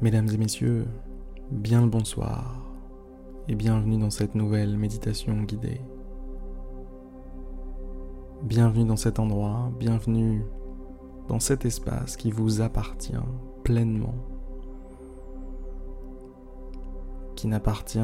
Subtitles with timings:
[0.00, 0.86] Mesdames et messieurs,
[1.50, 2.62] bien le bonsoir
[3.48, 5.80] et bienvenue dans cette nouvelle méditation guidée.
[8.44, 10.44] Bienvenue dans cet endroit, bienvenue
[11.26, 13.18] dans cet espace qui vous appartient
[13.64, 14.14] pleinement,
[17.34, 17.98] qui n'appartient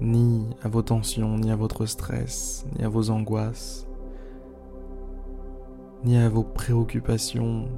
[0.00, 3.86] ni à vos tensions, ni à votre stress, ni à vos angoisses,
[6.02, 7.68] ni à vos préoccupations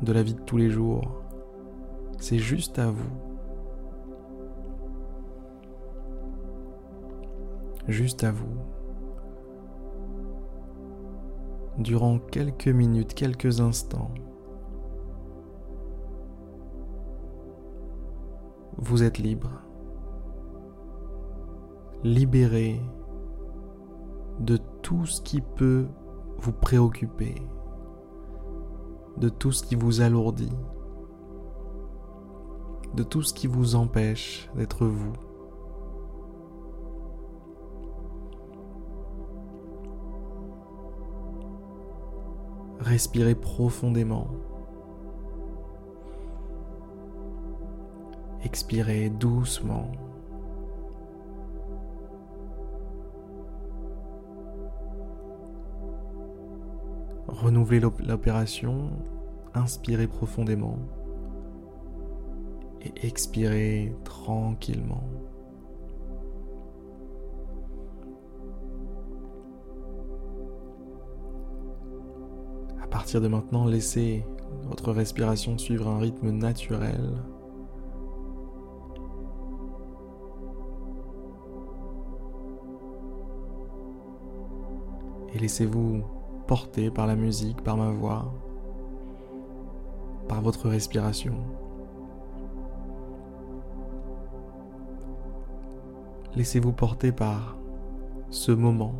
[0.00, 1.19] de la vie de tous les jours
[2.20, 3.10] c'est juste à vous.
[7.88, 8.56] Juste à vous.
[11.78, 14.10] Durant quelques minutes, quelques instants,
[18.76, 19.50] vous êtes libre.
[22.04, 22.80] Libéré
[24.40, 25.86] de tout ce qui peut
[26.38, 27.34] vous préoccuper,
[29.16, 30.52] de tout ce qui vous alourdit
[32.94, 35.12] de tout ce qui vous empêche d'être vous.
[42.80, 44.28] Respirez profondément.
[48.42, 49.92] Expirez doucement.
[57.28, 58.90] Renouvelez l'opération.
[59.54, 60.78] Inspirez profondément
[62.82, 65.04] et expirez tranquillement.
[72.82, 74.24] À partir de maintenant, laissez
[74.68, 77.22] votre respiration suivre un rythme naturel.
[85.32, 86.02] Et laissez-vous
[86.48, 88.34] porter par la musique, par ma voix,
[90.28, 91.36] par votre respiration.
[96.36, 97.58] Laissez-vous porter par
[98.30, 98.94] ce moment,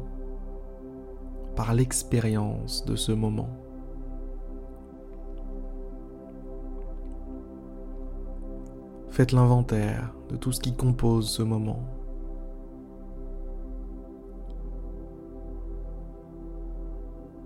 [1.55, 3.51] par l'expérience de ce moment.
[9.11, 11.85] Faites l'inventaire de tout ce qui compose ce moment.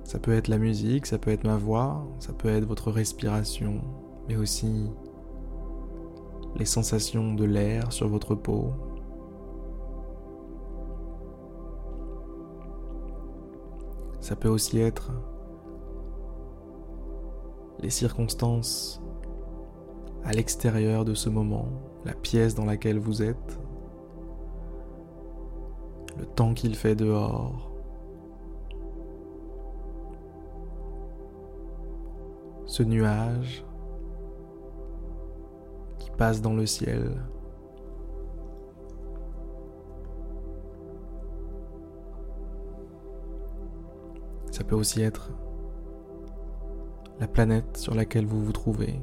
[0.05, 3.81] Ça peut être la musique, ça peut être ma voix, ça peut être votre respiration,
[4.28, 4.89] mais aussi
[6.56, 8.72] les sensations de l'air sur votre peau,
[14.24, 15.12] Ça peut aussi être
[17.80, 19.02] les circonstances
[20.24, 21.68] à l'extérieur de ce moment,
[22.06, 23.60] la pièce dans laquelle vous êtes,
[26.16, 27.70] le temps qu'il fait dehors,
[32.64, 33.62] ce nuage
[35.98, 37.20] qui passe dans le ciel.
[44.54, 45.32] Ça peut aussi être
[47.19, 49.00] la planète sur laquelle vous vous trouvez.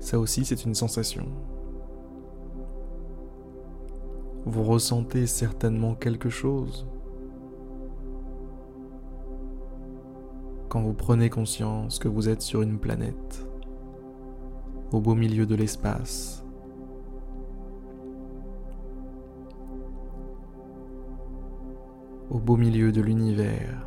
[0.00, 1.28] Ça aussi, c'est une sensation.
[4.44, 6.88] Vous ressentez certainement quelque chose
[10.68, 13.46] quand vous prenez conscience que vous êtes sur une planète,
[14.90, 16.42] au beau milieu de l'espace,
[22.30, 23.86] au beau milieu de l'univers.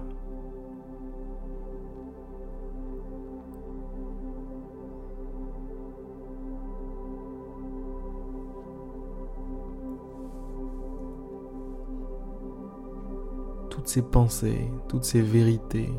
[13.69, 15.89] Toutes ces pensées, toutes ces vérités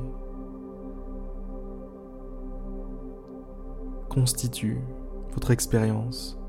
[4.09, 4.83] constituent
[5.33, 6.40] votre expérience.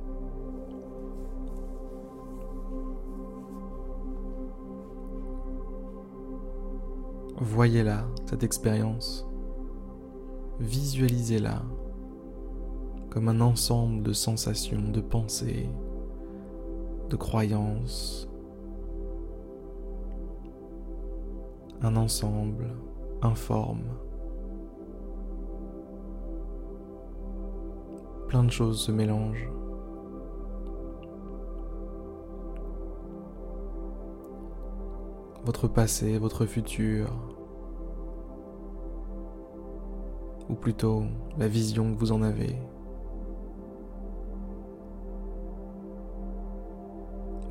[7.41, 9.27] Voyez-la, cette expérience.
[10.59, 11.63] Visualisez-la
[13.09, 15.67] comme un ensemble de sensations, de pensées,
[17.09, 18.29] de croyances.
[21.81, 22.75] Un ensemble
[23.23, 23.89] informe.
[28.27, 29.49] Plein de choses se mélangent.
[35.43, 37.09] Votre passé, votre futur,
[40.49, 41.03] ou plutôt
[41.37, 42.55] la vision que vous en avez.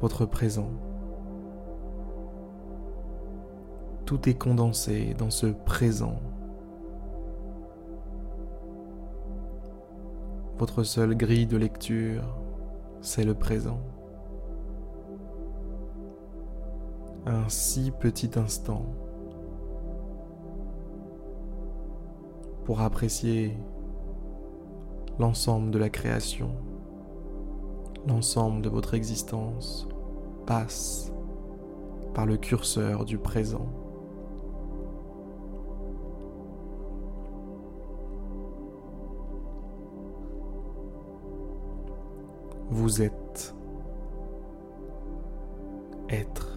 [0.00, 0.70] Votre présent.
[4.06, 6.20] Tout est condensé dans ce présent.
[10.58, 12.22] Votre seule grille de lecture,
[13.00, 13.80] c'est le présent.
[17.26, 18.86] Un si petit instant
[22.64, 23.56] pour apprécier
[25.18, 26.50] l'ensemble de la création,
[28.06, 29.86] l'ensemble de votre existence
[30.46, 31.12] passe
[32.14, 33.68] par le curseur du présent.
[42.70, 43.54] Vous êtes
[46.08, 46.49] être.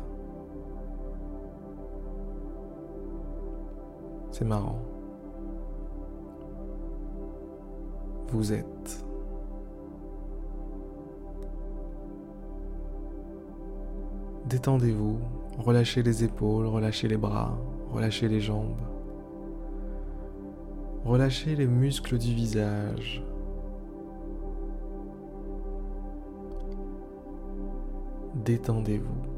[4.43, 4.79] Marrant.
[8.29, 9.05] Vous êtes.
[14.45, 15.17] Détendez-vous,
[15.57, 17.57] relâchez les épaules, relâchez les bras,
[17.91, 18.81] relâchez les jambes.
[21.05, 23.23] Relâchez les muscles du visage.
[28.35, 29.32] Détendez-vous.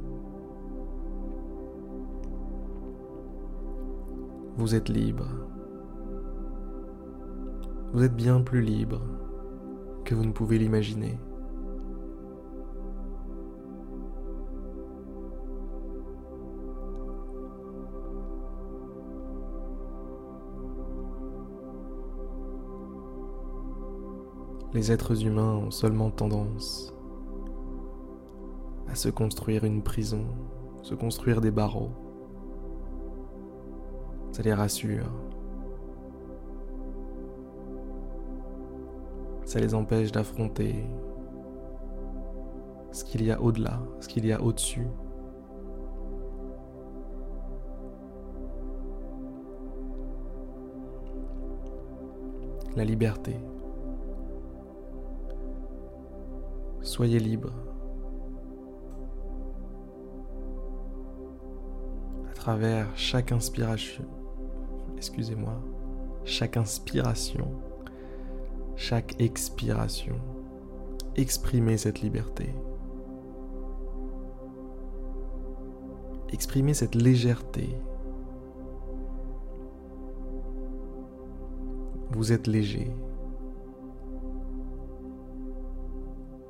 [4.58, 5.28] Vous êtes libre.
[7.92, 9.02] Vous êtes bien plus libre
[10.06, 11.20] que vous ne pouvez l'imaginer.
[24.74, 26.94] Les êtres humains ont seulement tendance
[28.88, 30.26] à se construire une prison,
[30.82, 32.05] se construire des barreaux.
[34.36, 35.10] Ça les rassure.
[39.46, 40.86] Ça les empêche d'affronter
[42.92, 44.90] ce qu'il y a au-delà, ce qu'il y a au-dessus.
[52.76, 53.38] La liberté.
[56.82, 57.54] Soyez libre.
[62.30, 64.04] À travers chaque inspiration,
[64.98, 65.62] excusez-moi,
[66.24, 67.48] chaque inspiration,
[68.76, 70.16] chaque expiration,
[71.16, 72.54] exprimez cette liberté.
[76.34, 77.70] Exprimez cette légèreté.
[82.12, 82.92] Vous êtes léger.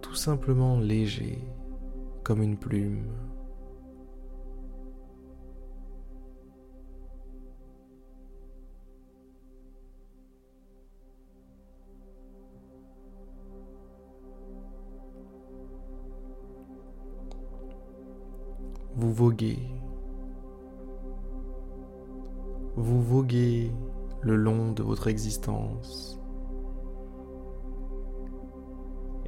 [0.02, 1.40] Tout simplement léger,
[2.24, 3.04] comme une plume.
[18.98, 19.60] Vous voguez.
[22.78, 23.72] Vous voguez
[24.22, 26.18] le long de votre existence.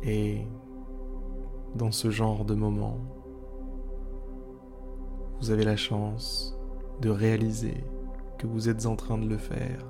[0.03, 0.47] Et
[1.75, 2.97] dans ce genre de moment,
[5.41, 6.57] vous avez la chance
[7.01, 7.83] de réaliser
[8.37, 9.85] que vous êtes en train de le faire.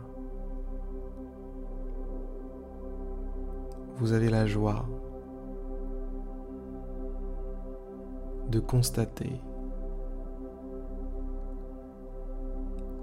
[3.97, 4.85] Vous avez la joie
[8.49, 9.39] de constater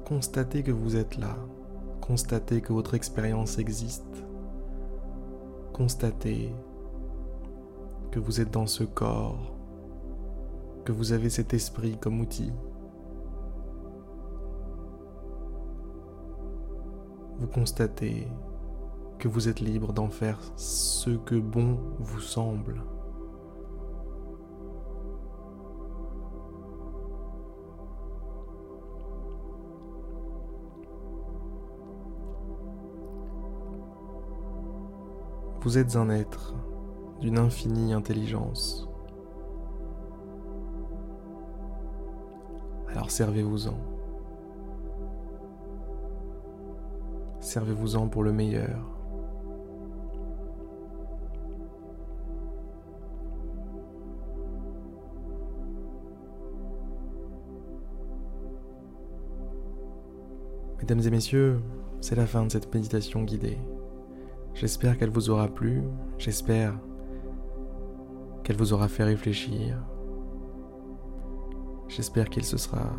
[0.04, 1.34] Constatez que vous êtes là.
[2.02, 4.04] Constatez que votre expérience existe.
[5.72, 6.54] Constatez
[8.10, 9.56] que vous êtes dans ce corps,
[10.84, 12.52] que vous avez cet esprit comme outil.
[17.40, 18.28] Vous constatez
[19.18, 22.82] que vous êtes libre d'en faire ce que bon vous semble.
[35.64, 36.54] Vous êtes un être
[37.20, 38.86] d'une infinie intelligence.
[42.90, 43.78] Alors servez-vous-en.
[47.40, 48.78] Servez-vous-en pour le meilleur.
[60.78, 61.62] Mesdames et messieurs,
[62.02, 63.58] c'est la fin de cette méditation guidée.
[64.54, 65.82] J'espère qu'elle vous aura plu,
[66.16, 66.78] j'espère
[68.44, 69.76] qu'elle vous aura fait réfléchir,
[71.88, 72.92] j'espère qu'il se sera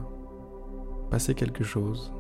[1.10, 2.14] passé quelque chose.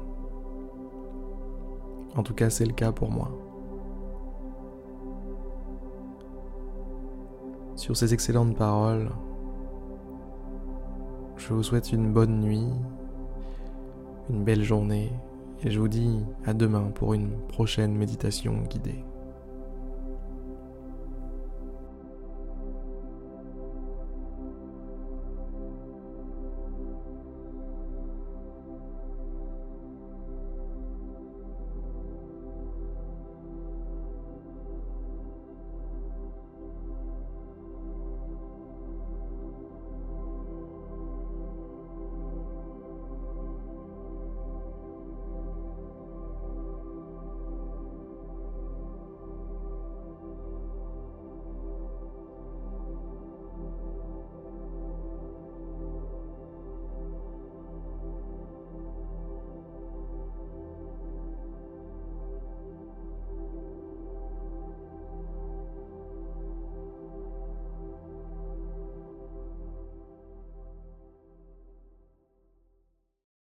[2.15, 3.29] En tout cas, c'est le cas pour moi.
[7.75, 9.09] Sur ces excellentes paroles,
[11.35, 12.69] je vous souhaite une bonne nuit,
[14.29, 15.11] une belle journée
[15.61, 19.03] et je vous dis à demain pour une prochaine méditation guidée.